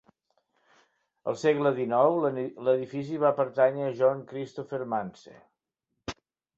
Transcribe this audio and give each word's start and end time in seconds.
Al 1.33 1.37
segle 1.41 1.73
dinou, 1.81 2.17
l'edifici 2.39 3.23
va 3.27 3.33
pertànyer 3.43 3.87
a 3.91 3.95
John 4.03 4.27
Christopher 4.35 4.85
Manse. 4.99 5.41